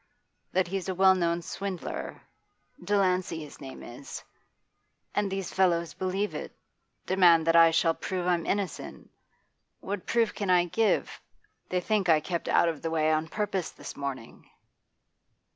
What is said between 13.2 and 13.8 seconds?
purpose